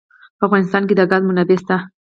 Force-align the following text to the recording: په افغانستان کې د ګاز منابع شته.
په 0.37 0.43
افغانستان 0.47 0.83
کې 0.87 0.93
د 0.97 1.01
ګاز 1.11 1.21
منابع 1.27 1.57
شته. 1.61 1.75